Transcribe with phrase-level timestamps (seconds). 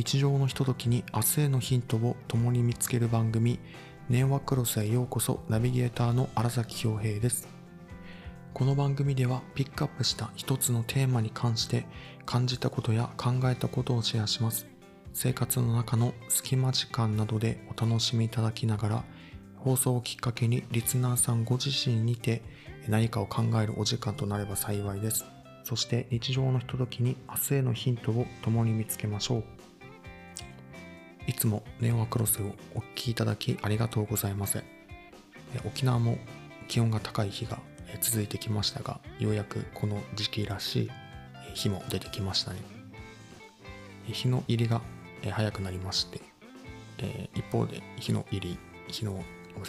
[0.00, 3.60] 日常のひとときに明日へのヒントを共に見つける番組
[4.08, 7.46] ネオワクロスへようこそナビゲーターの荒崎恭平です。
[8.54, 11.84] この番組ではピックアップした一つのテーマに関して
[12.24, 14.66] 感じたことや考えたことをシェアします。
[15.12, 19.04] 生活の中の隙間時間などでお楽しみいただきながら
[19.58, 22.40] 放送をきっかけにリスナーさんご自身にて
[22.88, 25.26] 何かを考えるお時間となれば幸いです。
[25.62, 29.69] そして日常のひとときに明日へのヒントを共に見つけましょう。
[31.30, 34.64] いつもネオアクロスをお聞きいただきありがとうございます。
[35.64, 36.18] 沖縄も
[36.66, 37.60] 気温が高い日が
[38.00, 40.90] 続いてきましたが、ようやくこの時期らしい
[41.54, 42.58] 日も出てきましたね。
[44.06, 44.82] 日の入りが
[45.30, 46.20] 早くなりまして、
[47.36, 49.22] 一方で日の入り、日の、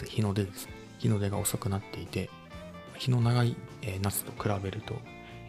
[0.08, 0.68] 日の出です。
[0.98, 2.28] 日の出が遅くなっていて、
[2.98, 3.54] 日の長い
[4.00, 4.96] 夏と比べると、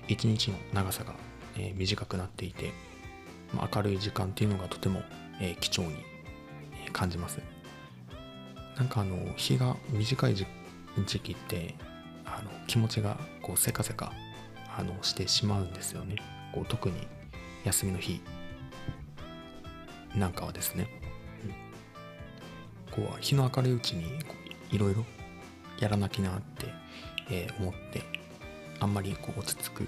[0.08, 1.16] 一日の長さが
[1.74, 2.72] 短くなっていて、
[3.74, 5.02] 明るい時間っていうのがとても
[5.40, 6.04] えー、貴重に
[6.92, 7.40] 感じます。
[8.78, 10.46] なんかあの日が短い時
[11.20, 11.76] 期って
[12.26, 14.14] あの気持ちがこうせかせか
[14.76, 16.16] あのしてしまうんですよね。
[16.54, 17.08] こう特に
[17.64, 18.22] 休みの日
[20.16, 20.88] なんかはですね。
[22.96, 24.20] うん、こう日の明るいうちに
[24.72, 25.06] いろいろ
[25.80, 26.68] やらなきなって、
[27.30, 28.02] えー、思って
[28.80, 29.88] あんまりこう落ち着く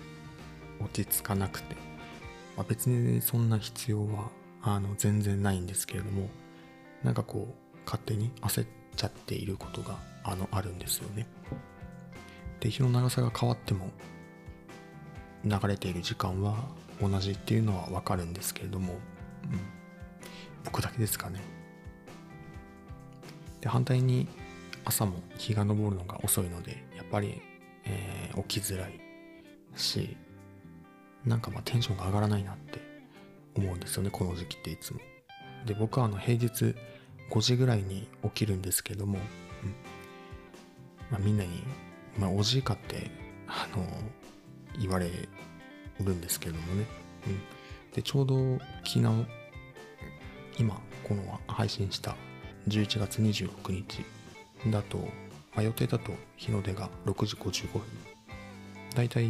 [0.80, 1.76] 落ち着かなくて、
[2.56, 4.30] まあ、別にそんな必要は
[4.66, 6.28] あの全然ないんですけれども
[7.04, 11.28] なんかこう勝手に焦っちゃっていることがあのあるんですよね。
[12.60, 13.92] で日の長さが変わっても
[15.44, 16.56] 流れている時間は
[17.00, 19.00] 同じっていうのはわかるんですけれども、うん、
[20.64, 21.42] 僕だけですかね。
[23.62, 24.28] で反対に
[24.84, 27.40] 朝も日が昇るのが遅いのでやっぱり、
[27.84, 29.00] えー、起きづらい
[29.76, 30.18] し
[31.24, 32.95] なんかまあテンションが上がらないなって
[33.56, 35.00] 思うんですよね、この時期っていつも。
[35.66, 36.76] で、僕はあの平日
[37.32, 39.20] 5時ぐらいに起きるんですけども、
[39.64, 39.96] うん
[41.12, 41.64] まあ、みんなに、
[42.18, 43.12] まあ、おじいかって、
[43.48, 43.86] あの、
[44.80, 45.10] 言われ
[46.02, 46.86] るんですけどもね。
[47.28, 47.40] うん。
[47.94, 49.26] で、ちょうど昨日、
[50.58, 52.16] 今、この配信した
[52.68, 54.04] 11月26日
[54.72, 55.06] だと、ま
[55.58, 57.82] あ、予定だと日の出が6時55分。
[58.96, 59.26] だいたい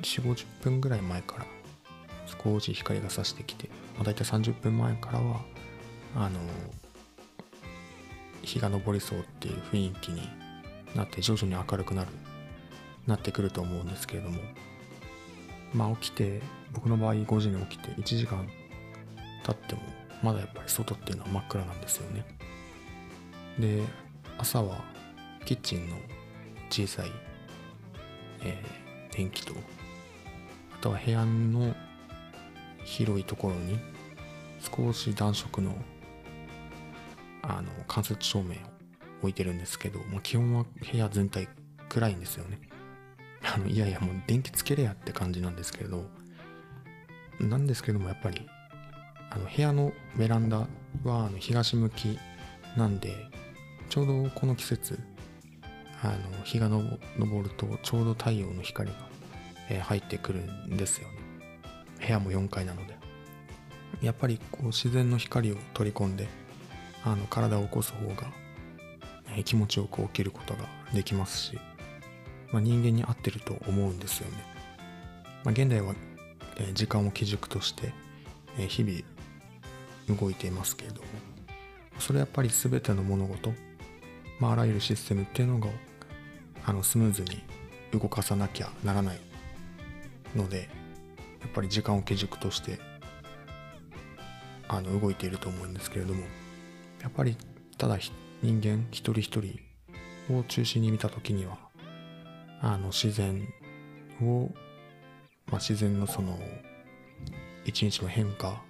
[0.00, 1.46] 4、50分ぐらい前から
[2.42, 5.40] 少し光が差してきて、まあ、大体30分前からは
[6.16, 6.38] あの
[8.42, 10.28] 日が昇りそうっていう雰囲気に
[10.94, 12.08] なって徐々に明るくなる
[13.06, 14.40] なってくると思うんですけれども
[15.74, 16.40] まあ起きて
[16.72, 18.48] 僕の場合5時に起きて1時間
[19.44, 19.82] 経っても
[20.22, 22.24] まだやっぱり外っていうのは真っ暗なんですよね。
[23.58, 23.82] で
[24.38, 24.84] 朝は
[25.44, 25.96] キッチンの
[26.70, 27.10] 小さい、
[28.42, 29.54] えー、電気と
[30.72, 31.74] あとは部屋の
[32.84, 33.78] 広いところに
[34.60, 35.74] 少し暖色の
[37.42, 38.54] あの間接照明を
[39.22, 41.48] 置いてるんですけど、まあ、基本は部屋全体
[41.88, 42.60] 暗いんですよね。
[43.42, 46.04] あのいやいやもう電気つけれやって感じなんですけど
[47.40, 48.46] なんですけどもやっぱり
[49.30, 50.66] あの部屋のベランダは
[51.04, 52.18] あの東向き
[52.76, 53.14] なんで
[53.88, 54.98] ちょうどこの季節
[56.02, 56.80] あの日が昇
[57.42, 58.96] るとちょうど太陽の光が、
[59.68, 61.19] え入ってくるんですよね。
[62.00, 63.00] 部屋も4階なので。
[64.02, 66.28] やっぱりこう自然の光を取り込んで
[67.04, 68.30] あの体を起こす方が、
[69.36, 70.60] え気持ちよく起きることが
[70.92, 71.58] できますし、
[72.52, 74.36] まあ、人間に合ってると思うんですよね、
[75.44, 75.94] まあ、現代は、
[76.58, 77.92] え時間を基軸として、
[78.58, 81.06] え日々動いていますけれども
[81.98, 83.52] それやっぱり全ての物事、
[84.40, 85.68] まあ、あらゆるシステムっていうのが
[86.66, 87.42] あのスムーズに
[87.92, 89.20] 動かさなきゃならない
[90.34, 90.68] ので
[91.40, 92.78] やっぱり時間を基軸として
[94.68, 96.22] あの動いていると思うんですけれども
[97.02, 97.36] やっぱり
[97.76, 97.98] ただ
[98.42, 99.58] 人間一人一人
[100.32, 101.58] を中心に見た時には
[102.60, 103.48] あの自然
[104.22, 104.50] を、
[105.50, 106.38] まあ、自然のその
[107.64, 108.62] 一日の変化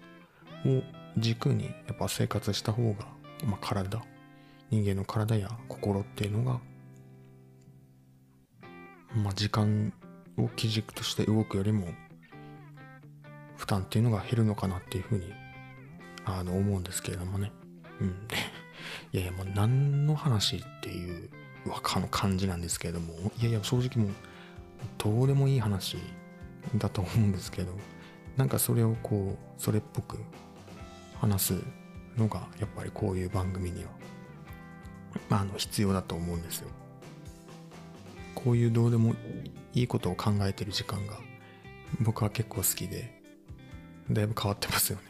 [0.65, 0.83] を
[1.17, 3.07] 軸にやっぱ生活した方が、
[3.45, 4.03] まあ、体
[4.71, 6.61] 人間の体や心っていうのが、
[9.15, 9.93] まあ、時間
[10.39, 11.89] を基軸として動くよりも
[13.61, 15.35] 負担っていうのが減るのかなっていうふうに
[16.25, 17.53] あの思うんですけれどもね。
[18.01, 18.09] うん。
[19.13, 21.29] いやいやもう何の話っていう
[21.67, 24.15] わかの感じなんですけれども、いやいや正直もう
[24.97, 25.99] どうでもいい話
[26.77, 27.77] だと思うんですけど、
[28.39, 30.19] なんかそれをこう、それっぽく
[31.21, 31.55] 話す
[32.17, 33.91] のがやっぱりこういう番組には、
[35.29, 36.69] まあ、あの必要だと思うんですよ。
[38.35, 39.15] こういうどうでも
[39.75, 41.19] いいことを考えてる時間が
[42.01, 43.20] 僕は結構好きで、
[44.15, 45.05] だいぶ変わってますよね。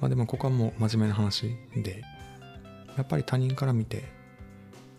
[0.00, 2.02] まあでもここはもう真面目な話で
[2.96, 4.04] やっぱり他人から見て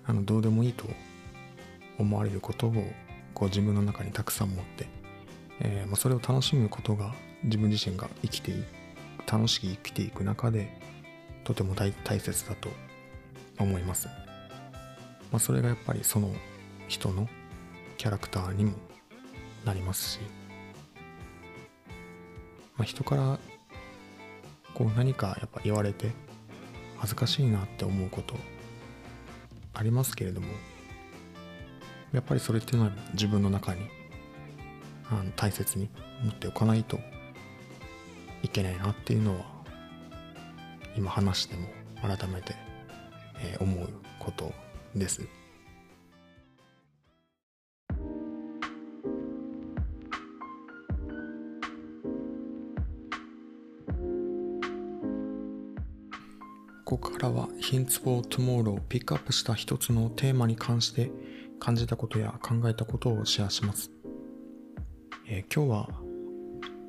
[0.06, 0.86] あのどうでもいいと
[1.98, 2.74] 思われることを
[3.34, 4.88] こう自分の中にたくさん持って、
[5.62, 7.14] えー、まあ、それを楽しむことが
[7.44, 8.64] 自分自身が生きてい
[9.32, 10.80] 楽しく生きていく中で
[11.44, 12.70] とても大切だと
[13.60, 16.32] 思います、まあ、それがやっぱりその
[16.88, 17.28] 人の
[17.98, 18.74] キャラクターにも
[19.64, 20.20] なりますし、
[22.78, 23.40] まあ、人から
[24.74, 26.12] こう何かやっぱ言われて
[26.98, 28.36] 恥ずかしいなって思うこと
[29.74, 30.48] ありますけれども
[32.14, 33.82] やっぱりそれっていうのは自分の中に
[35.10, 35.90] あの大切に
[36.24, 37.00] 持っておかないと
[38.42, 39.46] いけないなっていうのは
[40.98, 41.68] 今話しても
[42.02, 42.56] 改めて、
[43.42, 43.90] え、思う
[44.20, 44.54] こと
[44.96, 45.28] です。
[57.30, 61.12] は Hints for Tomorrow をピックアップした一つのテーマに関して
[61.60, 63.92] 感じたことや考えたことをシェアします。
[65.28, 65.90] えー、今日は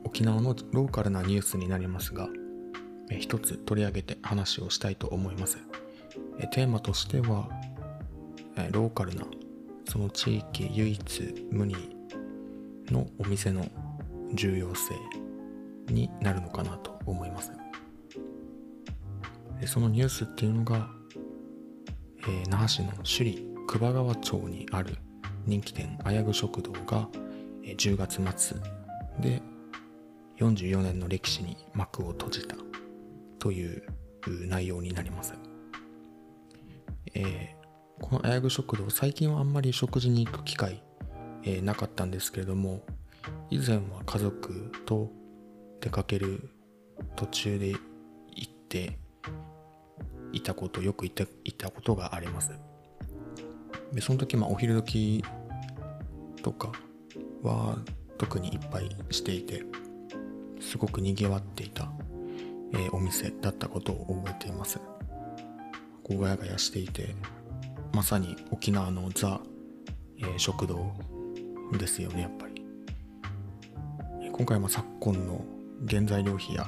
[0.05, 2.29] 沖縄のローカルなニュースになりますが、
[3.11, 5.59] えー、一つ取り上げて話をしたいと思います。
[6.39, 7.49] えー、テーマとしては、
[8.57, 9.25] えローカルな
[9.89, 11.75] その地域唯一無二
[12.91, 13.67] のお店の
[14.35, 14.95] 重要性
[15.93, 17.53] になるのかなと思います。
[19.65, 20.89] そのニュースっていうのが、
[22.21, 24.97] えー、那覇市の首里久保川町にある
[25.47, 27.09] 人気店綾具食堂が、
[27.65, 28.59] えー、10月末
[29.21, 29.43] で
[30.39, 32.57] 44年の歴史に幕を閉じた
[33.39, 33.83] という
[34.47, 35.35] 内容になります。
[37.15, 40.83] えー、この綾具食堂最近はあんまり食事に行く機会、
[41.45, 42.83] えー、なかったんですけれども
[43.51, 45.11] 以前は家族と
[45.81, 46.51] 出かける
[47.15, 47.81] 途中で行
[48.51, 48.99] って
[50.33, 52.53] いたことよくいたいたことがあります。
[53.93, 55.25] でその時まあお昼時
[56.43, 56.73] とか
[57.43, 57.79] は
[58.19, 59.63] 特にいっぱいしていて
[60.61, 61.91] すごく賑わっていた、
[62.73, 64.79] えー、お店だったことを覚えています。
[66.03, 67.15] こうガヤガヤしていて
[67.93, 69.41] まさに沖縄のザ、
[70.19, 70.93] えー、食堂
[71.79, 72.65] ですよねやっぱり。
[74.33, 75.45] 今回も昨今の
[75.89, 76.67] 原材料費や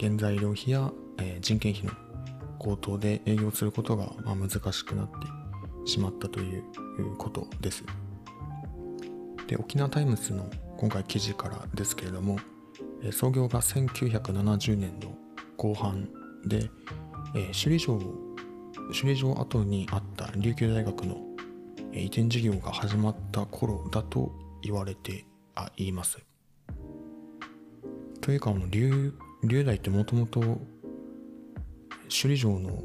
[0.00, 0.90] 原材料費や、
[1.20, 1.92] えー、人件費の
[2.58, 6.64] 高騰で営業することがま難しくなってしまったという
[7.16, 7.84] ことです。
[9.46, 12.38] で沖縄タイムズの今回記事からですけれども
[13.10, 15.14] 創業が1970年の
[15.56, 16.08] 後半
[16.46, 16.70] で
[17.52, 17.98] 首里城
[18.92, 21.16] 首里城跡にあった琉球大学の
[21.92, 24.32] 移転事業が始まった頃だと
[24.62, 25.24] 言われて
[25.54, 26.18] あ言います。
[28.20, 29.12] というかもう龍
[29.44, 30.60] 龍大ってもともと
[32.10, 32.82] 首里城の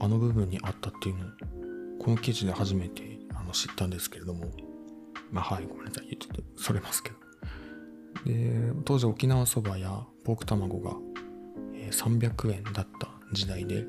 [0.00, 1.28] あの部分にあったっていうのを
[2.02, 3.02] この記事で初めて
[3.34, 4.50] あの知ったんですけれども。
[5.30, 6.16] まあはいごめんなさい。
[6.16, 7.16] ちょっとそれますけど。
[8.24, 10.96] で当時沖縄そばやポーク卵が
[11.90, 13.84] 300円だった時代で、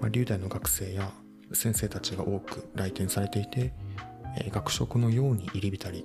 [0.00, 1.10] まあ、龍大の学生や
[1.52, 3.72] 先生たちが多く来店されていて、
[4.38, 6.04] え学食のように入り浸り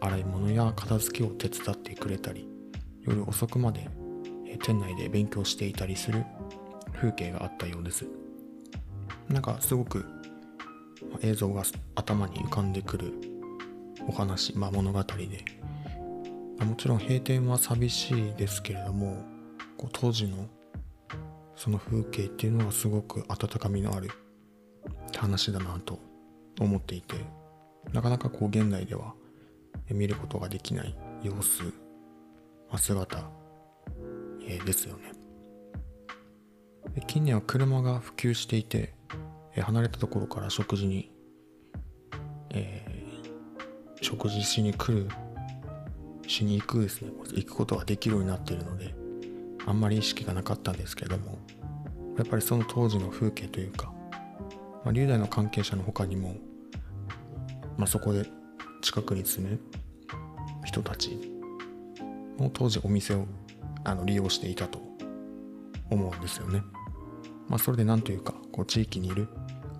[0.00, 2.48] 洗い物や片付けを手伝ってくれたり
[3.02, 3.88] 夜遅くまで
[4.62, 6.24] 店内で勉強していたりする
[6.94, 8.06] 風景があったようです。
[9.28, 10.04] なんかすごく
[11.22, 11.62] 映像が
[11.94, 13.12] 頭に浮かんでくる
[14.06, 15.44] お話、まあ、物語で。
[16.64, 19.22] もちろん閉店は寂しいですけれども
[19.76, 20.48] こう当時の
[21.54, 24.10] その風景っていうのはすごく温かみのある
[25.16, 25.98] 話だなと
[26.60, 27.16] 思っていて
[27.92, 29.14] なかなかこう現代では
[29.90, 31.72] 見ることができない様子、
[32.76, 33.30] 姿、
[34.64, 35.12] ですよね。
[37.06, 38.94] 近年は車が普及していて、
[39.56, 41.10] 離れたところから食事に、
[42.50, 45.08] えー、食事しに来る
[46.26, 47.10] しに行くですね。
[47.34, 48.94] 行くことができるようになっているので
[49.66, 51.38] あんまり意識がなかったんですけれども
[52.16, 53.92] やっぱりその当時の風景というか、
[54.84, 56.36] まあ、龍大の関係者の他にも、
[57.76, 58.26] まあ、そこで
[58.82, 59.60] 近くに住む
[60.64, 61.18] 人たち
[62.38, 63.26] も当時お店を
[63.84, 64.80] あの利用していたと
[65.90, 66.62] 思うんですよね。
[67.48, 69.28] まあ、それで何というかこう地域にいる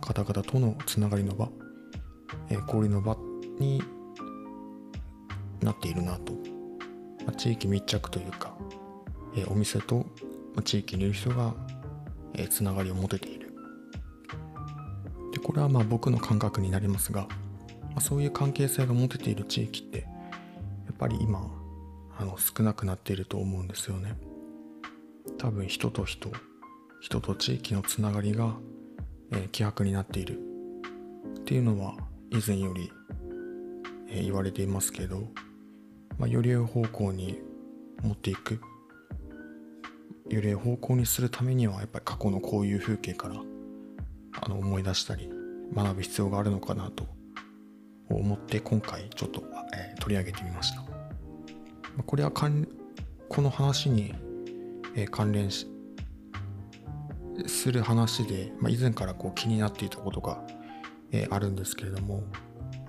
[0.00, 1.49] 方々とのつながりの場、
[2.49, 3.17] えー、交流の場
[3.59, 3.83] に
[5.61, 6.33] なっているなと、
[7.26, 8.57] まあ、地域密着というか、
[9.37, 10.07] えー、お店と、
[10.64, 11.55] 地域にいる人が、
[12.35, 13.55] えー、つながりを持てている
[15.33, 20.05] でこれはまあ僕の感覚になりますが、まあ、そういう関係性が持てている地域ってや
[20.93, 21.49] っぱり今
[22.18, 24.16] あの少なくなっていると思うんですよね。
[25.38, 26.32] 多分人と人
[27.00, 28.56] 人と地域のつながりが、
[29.30, 30.40] えー、希薄になっている。
[31.40, 31.94] っていうのは
[32.30, 32.90] 以前より、
[34.08, 35.28] えー、言われていますけど、
[36.18, 37.40] まあ、より良い方向に
[38.02, 38.60] 持っていく。
[40.28, 43.37] より良い方向にするためにはやっぱり過去のこういう風景から
[44.40, 45.30] あの思い出したり
[45.75, 47.06] 学ぶ必要があるのかなと
[48.10, 49.42] 思って今回ちょっと、
[49.75, 50.88] えー、取り上げてみました。
[52.07, 52.67] これはかん
[53.28, 54.14] この話に、
[54.95, 55.67] え、関連し
[57.47, 60.43] する話で、まあ、以前からこう気になっていたことが、
[61.12, 62.25] え、あるんですけれども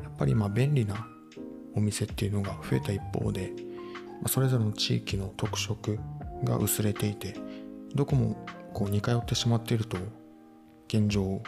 [0.01, 1.07] やっぱりま便利な
[1.75, 3.53] お店っていうのが増えた一方で、
[4.21, 5.99] ま、それぞれの地域の特色
[6.43, 7.35] が薄れていて
[7.95, 9.97] どこもこう似通ってしまっていると
[10.87, 11.41] 現状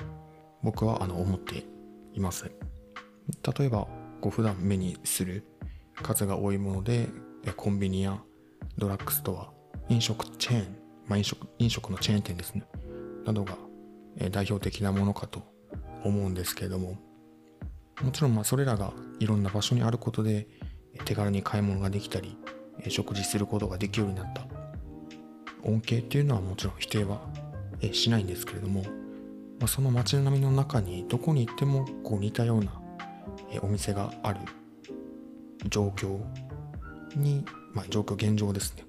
[0.64, 1.66] 僕はあの思って
[2.14, 2.46] います。
[2.46, 3.88] 例えば
[4.20, 5.44] こう普段目にする
[6.02, 7.08] 数が多いもので
[7.56, 8.20] コンビニや
[8.78, 9.52] ドラッグストア
[9.90, 10.76] 飲食チェーン、
[11.08, 12.64] まあ、飲食飲食のチェーン店ですね。
[13.26, 13.58] などが
[14.30, 15.42] 代表的なものかと
[16.04, 16.98] 思うんですけれども。
[18.02, 20.48] もちろんまそれらがいろんな場所にあることで
[21.06, 22.36] 手軽に買い物ができたり
[22.90, 24.46] 食事することができるようになった。
[25.64, 27.22] 恩恵っていうのはもちろん否定は
[27.92, 28.84] しないんですけれども、
[29.60, 32.72] ま、その街並みの中にどこに行ってもこう似たような
[33.62, 34.40] お店がある
[35.70, 36.20] 状況
[37.20, 38.86] に、まあ、状況現状ですね。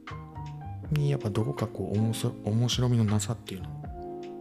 [0.90, 3.72] にやっぱどこかこう面白みのなさっていうのを、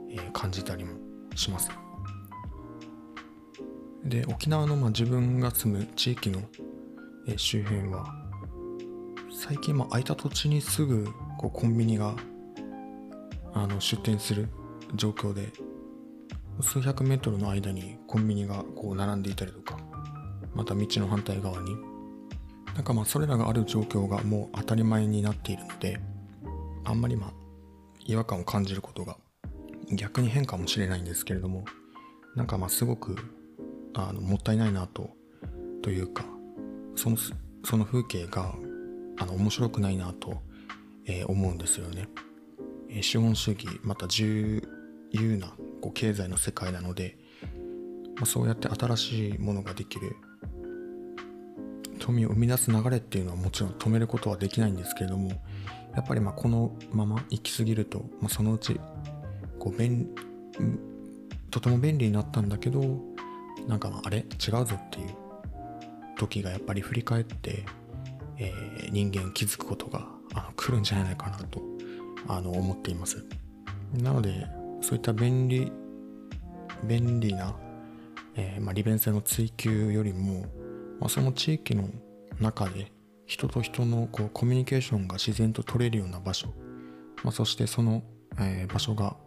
[0.10, 0.92] え、感じたりも
[1.36, 1.70] します。
[4.04, 6.42] で沖縄のまあ自分が住む地域の、
[7.28, 8.14] えー、周辺は
[9.32, 11.08] 最近まあ空いた土地にすぐ
[11.38, 12.16] こうコンビニが
[13.54, 14.50] あの出店する
[14.96, 15.50] 状況で
[16.62, 19.78] 数百メートルの間にコンビニがこう並んでいたりとか
[20.54, 21.76] また道の反対側に
[22.76, 26.00] なんかまあそれらがある状況がもう当たり前になっているので
[26.84, 27.32] あんまりまあ
[28.06, 29.18] 違和感を感じることが
[29.92, 31.66] 逆に変かもしれないんですけれども
[32.36, 33.16] なんかまあすごく
[33.94, 35.10] あのもったいないなと
[35.82, 36.26] というか
[36.96, 37.18] その
[37.64, 38.56] その風景が
[39.18, 40.42] あの面白くないなと、
[41.06, 42.08] えー、思うんですよね、
[42.90, 44.24] えー、資本主義また自
[45.12, 45.48] 由な
[45.82, 47.18] こう経済の世界なので、
[48.16, 50.16] まあ、そうやって新しいものができる
[52.02, 55.30] 富を生み出す流れっていうのはもちろん止めることはできないんですけれども
[55.96, 58.80] やっぱりまあこのまま行き過ぎると、まあ、そのうち
[59.60, 60.10] こう便
[61.52, 62.82] とても便利になったんだけど
[63.68, 64.18] なんかあれ？
[64.18, 65.16] 違うぞっていう。
[66.18, 67.66] 時がやっぱり振り返って、
[68.38, 71.62] えー、人間気づくことがあの来るんじゃないかなと
[72.28, 73.26] あの思っています。
[73.94, 74.46] なので
[74.82, 75.72] そういった便利
[76.84, 77.56] 便利な、
[78.36, 80.46] えーまあ、利便性の追求よりも
[81.02, 81.90] まあ、その地域の
[82.40, 82.92] 中で
[83.26, 86.54] 人と人のこうコミュニケーションが自然と取れるような場所、
[87.24, 88.04] まあ、そしてその、
[88.40, 89.18] えー、場所が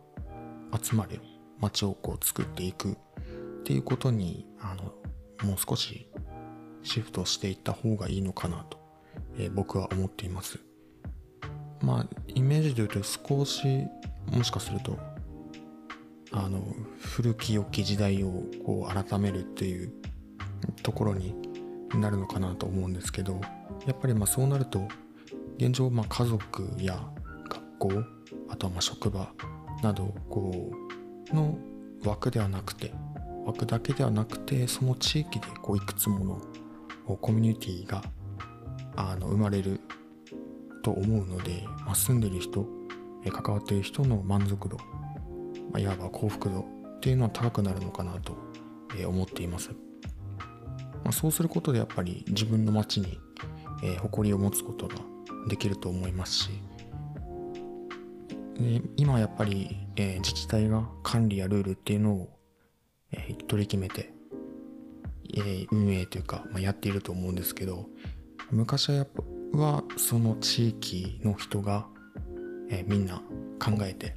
[0.80, 1.20] 集まる
[1.60, 2.96] 街をこう作っていく。
[3.64, 4.92] っていうことにあの
[5.48, 6.06] もう少し
[6.82, 8.78] シフトしていった方がいいのかなと、
[9.38, 10.58] えー、僕は思っています。
[11.80, 13.84] まあイメージで言うと少し
[14.30, 14.98] もしかすると
[16.30, 16.62] あの
[16.98, 19.92] 古き良き時代をこう改めるっていう
[20.82, 21.34] ところに
[21.94, 23.40] になるのかなと思うんですけど
[23.86, 24.88] やっぱりまあそうなると
[25.58, 26.98] 現状まあ家族や
[27.48, 27.90] 学校
[28.48, 29.28] あとはまあ職場
[29.82, 30.72] などこ
[31.32, 31.58] うの
[32.04, 32.92] 枠ではなくて
[33.46, 36.24] 枠だけではなくてその地域でこういくつも
[37.06, 38.02] のコミュニティが
[38.96, 39.80] あの生まれる
[40.82, 42.66] と思うので、まあ、住んでる人
[43.30, 44.78] 関わっている人の満足度、
[45.72, 48.36] ま、いわば幸福度っていうのは高くなるのかなと
[49.06, 49.70] 思っています。
[51.04, 53.18] まあ、そうすることでやっぱり自分の街に、
[53.82, 54.94] え、誇りを持つことが
[55.48, 56.50] できると思いますし、
[58.58, 62.38] え今やっぱり、え、自治体が管理やルールっていうのを、
[63.12, 64.14] え、取り決めて、
[65.36, 67.88] え、運営というか、まあ、やっていると思うんですけど
[68.50, 69.22] 昔はやっぱ
[69.58, 71.86] はその地域の人が、
[72.70, 73.22] え、みんな
[73.60, 74.16] 考えて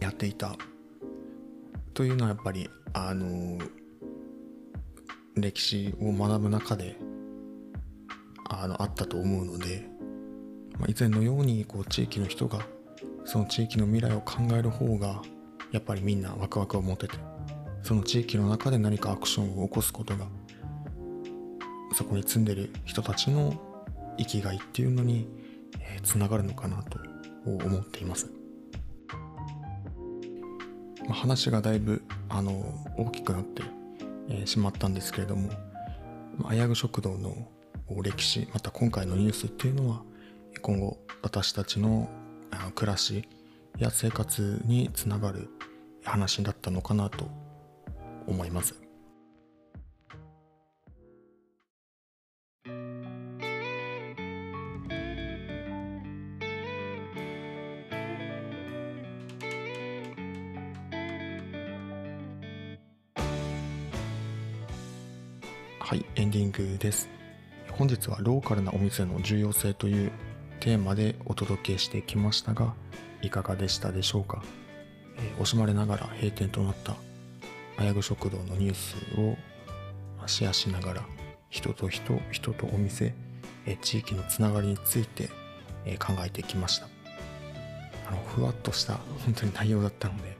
[0.00, 0.56] やっていた。
[1.94, 3.83] というのはやっぱりあのー
[5.36, 6.96] 歴史を学ぶ中で
[8.48, 9.86] あのあったと思うので、
[10.78, 12.60] まあ、以前のようにこう地域の人が
[13.24, 15.22] その地域の未来を考える方が
[15.72, 17.14] やっぱりみんなワクワクを持てて
[17.82, 20.26] その地域の中で何かアクションを起こすことが
[21.94, 23.54] そこに住んでる人たちの
[24.18, 25.28] 生きがいっていうのに
[26.02, 26.98] つながるのかなと
[27.44, 28.30] 思っています、
[31.06, 32.52] まあ、話がだいぶあの
[32.96, 33.62] 大きくなって
[34.28, 35.50] え、しまったんですけれども、
[36.44, 37.48] あやぐ食堂の、
[38.02, 40.02] 歴史また今回のニュースっていうのは
[40.62, 42.08] 今後私たちの
[42.74, 43.28] 暮らし
[43.78, 45.50] や生活につながる
[46.02, 47.28] 話だったのかなと
[48.26, 48.83] 思います。
[65.86, 67.10] はい、エンディングです。
[67.72, 70.12] 本日はローカルなお店の重要性という
[70.58, 72.72] テーマでお届けしてきましたが、
[73.20, 74.42] いかがでしたでしょうか、
[75.18, 76.96] えー、惜しまれながら閉店となった
[77.76, 79.36] あやぐ食堂のニュースを
[80.26, 81.02] シェアしながら
[81.50, 83.12] 人と人、人とお店、
[83.66, 85.28] えー、地域のつながりについて、
[85.84, 86.86] えー、考えてきました。
[88.08, 88.94] あの、ふわっとした
[89.26, 90.34] 本当に内容だったので、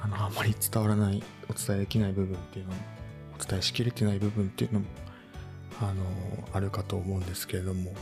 [0.00, 3.01] あの、あまり伝わらない、お伝えできない部分っていうのも、
[3.44, 4.86] 伝えしきれてない部分っていうのも
[5.80, 5.92] あの
[6.52, 7.92] あるかと思うんですけれども。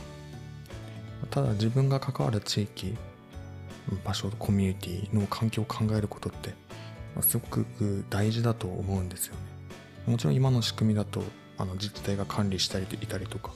[1.29, 2.95] ただ自分が関わる地域
[4.03, 6.53] 場所コミュニティの環境を考えることって
[7.21, 7.65] すごく
[8.09, 9.41] 大事だと思うんですよね。
[10.07, 11.23] もちろん今の仕組みだと
[11.57, 13.51] あの自治体が管理したりいたりとか、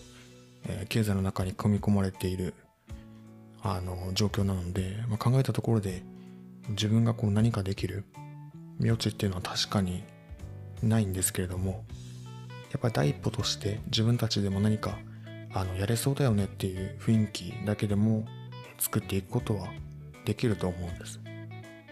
[0.67, 2.53] えー、経済の中に組み込まれている
[3.61, 6.03] あの状況なので、まあ、考えたところで
[6.69, 8.03] 自分がこう何かできる
[8.79, 10.03] 余地っていうのは確かに
[10.87, 11.83] ないんですけれども
[12.71, 14.97] やっぱり第一歩として自分たちでも何か
[15.53, 18.25] あのやれそうだよねっていう雰囲気だけでも
[18.77, 19.67] 作っていくことは
[20.25, 21.19] できると思うんです、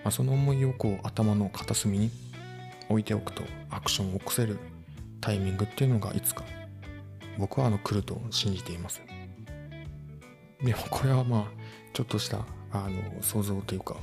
[0.04, 2.12] まあ、その思いをこう頭の片隅に
[2.90, 4.60] 置いておくとアクションを起こせる
[5.22, 6.44] タイミングっていうのがいつか
[7.38, 9.02] 僕はあの来ると信じています。
[10.62, 11.46] でもこれはまあ
[11.94, 13.96] ちょっとしたあの想像というか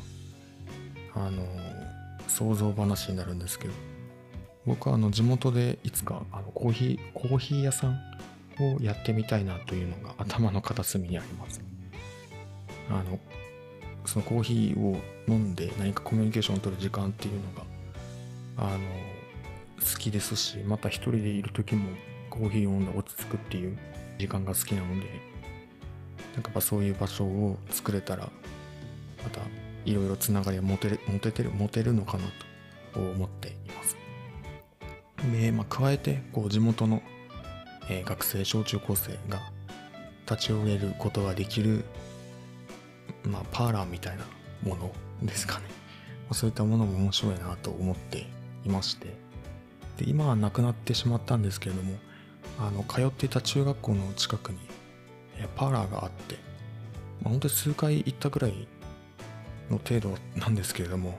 [1.14, 1.44] あの
[2.28, 3.74] 想像話になるんですけど
[4.66, 7.98] 僕はあの地元でいつかあのコーヒーコーヒー屋さん
[8.60, 11.60] をやってみたいなというのが頭の片隅にあります。
[12.90, 13.18] あの
[14.04, 14.96] そのコーヒーを
[15.28, 17.62] 飲んで何かコミュニケーションを取る時間っていうのが
[18.56, 18.78] あの
[19.80, 21.90] 好きですしまた一人でいる時も
[22.28, 23.78] コーヒーを飲んで落ち着くっていう
[24.18, 25.06] 時間が好きなので
[26.34, 28.28] なんかそういう場所を作れたら
[29.22, 29.40] また
[29.84, 32.24] いろいろつながりを持て持ててる持てるのかな
[32.92, 33.56] と思って
[35.32, 37.02] で、まあ、加えてこう地元の、
[37.88, 39.40] えー、学生小中高生が
[40.28, 41.84] 立ち寄れることができる、
[43.24, 44.24] まあ、パーラーみたいな
[44.62, 45.64] ものですかね。
[46.28, 48.26] まそういったものも面白いなと思って
[48.64, 49.30] いまして。
[50.00, 51.98] で今はなくなってしまったんですけれども
[52.58, 54.58] あの通っていた中学校の近くに、
[55.38, 56.36] えー、パーラーがあって、
[57.22, 58.66] まあ、本当に数回行ったぐらい
[59.70, 61.18] の程度なんですけれども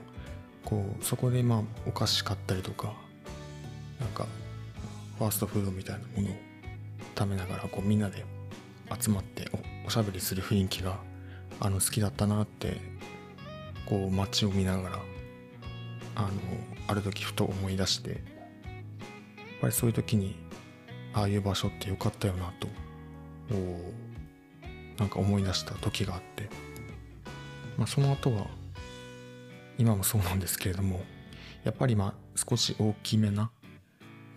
[0.64, 2.92] こうそこでまあお菓子買ったりとか
[4.02, 4.26] なんか
[5.18, 6.36] ファーストフードみたいなものを
[7.16, 8.24] 食べながらこうみんなで
[9.00, 9.48] 集まって
[9.86, 10.98] おしゃべりする雰囲気が
[11.60, 12.80] あの好きだったなって
[13.86, 14.98] こう街を見ながら
[16.16, 16.28] あの
[16.88, 18.18] ある時ふと思い出してやっ
[19.60, 20.36] ぱりそういう時に
[21.14, 22.68] ああいう場所ってよかったよなと
[24.98, 26.48] なんか思い出した時があって、
[27.76, 28.46] まあ、その後は
[29.78, 31.00] 今もそうなんですけれども
[31.64, 33.50] やっぱりまあ少し大きめな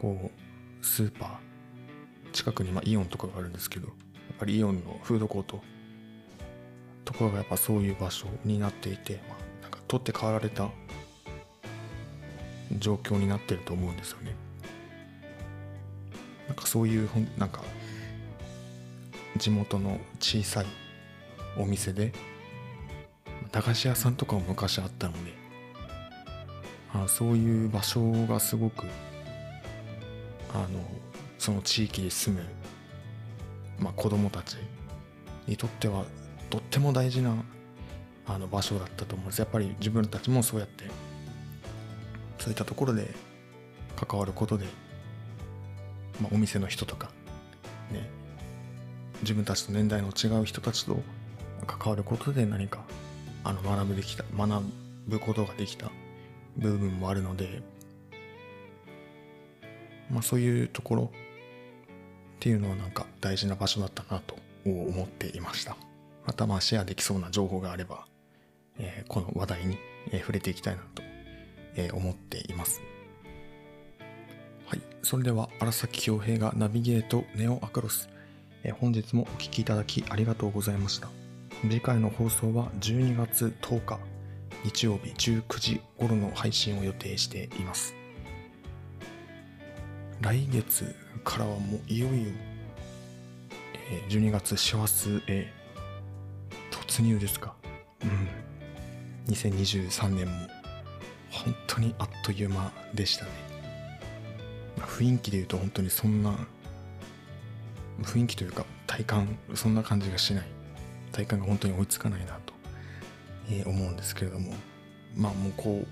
[0.06, 3.94] こうスーパー近くにまイオンとかがあるんですけどや
[4.34, 5.64] っぱりイオンのフードコート
[7.06, 10.70] ところがやっぱそういう場所になっていて、まあ、なんか取って代わられた
[12.78, 14.36] 状況になってると思うんですよね。
[16.48, 17.64] なんかそういうなんか
[19.38, 20.68] 地元の小さい
[21.58, 22.14] お店で
[23.52, 25.34] 駄菓子屋さんとかも昔あったので
[26.94, 28.86] あそういう場所がすごく
[30.56, 30.80] あの
[31.38, 32.44] その地域に住む、
[33.80, 34.58] まあ、子供たち
[35.48, 36.06] にとっては
[36.50, 37.36] とっても大事な
[38.28, 39.40] あの場所だったと思うんです。
[39.40, 40.86] やっぱり自分たちもそうやって
[42.40, 43.14] そういったところで
[43.96, 44.66] 関わることで、
[46.22, 47.12] まあ、お店の人とか
[47.92, 48.10] ね
[49.22, 50.98] 自分たちと年代の違う人たちと
[51.68, 52.84] 関わることで何か
[53.44, 54.64] あの学ぶできた学
[55.08, 55.92] ぶことができた
[56.58, 57.62] 部分もあるので
[60.10, 65.78] まあ、そういうところっていうのはなんか大事な場所だったなと思っていました。
[66.26, 68.06] またまあシェアできそうな情報があれば、
[68.78, 69.78] えー、この話題に、
[70.20, 71.02] 触れていきたいなと、
[71.96, 72.82] 思っています。
[74.68, 74.82] はい。
[75.02, 78.10] それでは荒崎恭平がナビゲートネオアクロス、
[78.80, 81.10] 本日もお聴きいただきありがとうございました。
[81.62, 84.00] 次回の放送は12月10日
[84.64, 87.96] 日曜日19時頃の配信を予定しています。
[90.22, 92.32] 来月からはもういよいよ
[93.90, 95.52] えー12月師走へ
[96.72, 97.54] 突入ですか。
[98.04, 99.34] うん。
[99.34, 100.48] 2023年も
[101.30, 103.32] 本当にあっという間でしたね、
[104.78, 106.38] まあ雰囲気で言うと本当にそんな
[108.02, 110.46] 雰囲気というか体感そんな感じがしない。
[111.12, 112.54] 体感が本当に追いつかないなと、
[113.50, 114.54] えー思うんですけれども
[115.16, 115.88] まあもうこう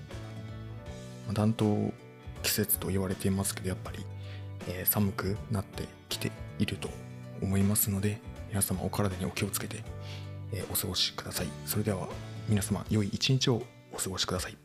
[1.26, 1.92] まあ暖冬
[2.42, 4.04] 季節と言われていますけどやっぱり、
[4.68, 6.88] えー寒くなってきていると
[7.42, 9.82] 思いますので皆様お体にお気をつけて、
[10.52, 11.46] えーお過ごしください。
[11.66, 12.08] それでは
[12.48, 14.63] 皆様良い一日をお過ごしください。